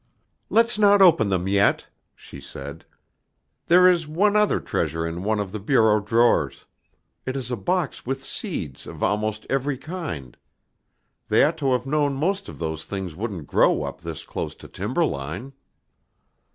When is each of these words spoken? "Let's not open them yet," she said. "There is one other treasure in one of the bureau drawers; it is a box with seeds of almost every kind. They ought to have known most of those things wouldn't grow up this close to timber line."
"Let's 0.49 0.79
not 0.79 0.99
open 0.99 1.29
them 1.29 1.47
yet," 1.47 1.85
she 2.15 2.41
said. 2.41 2.85
"There 3.67 3.87
is 3.87 4.07
one 4.07 4.35
other 4.35 4.59
treasure 4.59 5.05
in 5.05 5.23
one 5.23 5.39
of 5.39 5.51
the 5.51 5.59
bureau 5.59 5.99
drawers; 5.99 6.65
it 7.23 7.35
is 7.37 7.51
a 7.51 7.55
box 7.55 8.03
with 8.03 8.25
seeds 8.25 8.87
of 8.87 9.03
almost 9.03 9.45
every 9.47 9.77
kind. 9.77 10.35
They 11.27 11.43
ought 11.43 11.59
to 11.59 11.73
have 11.73 11.85
known 11.85 12.15
most 12.15 12.49
of 12.49 12.57
those 12.57 12.83
things 12.83 13.15
wouldn't 13.15 13.45
grow 13.45 13.83
up 13.83 14.01
this 14.01 14.23
close 14.25 14.55
to 14.55 14.67
timber 14.67 15.05
line." 15.05 15.53